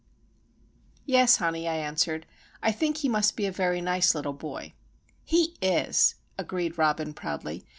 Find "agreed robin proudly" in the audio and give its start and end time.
6.39-7.65